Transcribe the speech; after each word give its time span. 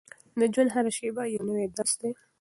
د 0.39 0.41
ژوند 0.53 0.69
هره 0.75 0.91
شېبه 0.97 1.23
یو 1.33 1.45
نوی 1.49 1.65
درس 1.75 1.93
دی. 2.01 2.09